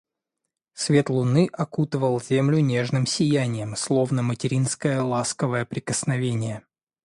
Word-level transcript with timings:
Свет 0.73 1.11
луны 1.11 1.47
окутывал 1.53 2.19
землю 2.19 2.57
нежным 2.57 3.05
сиянием, 3.05 3.75
словно 3.75 4.23
материнское 4.23 4.99
ласковое 5.03 5.63
прикосновение. 5.63 6.65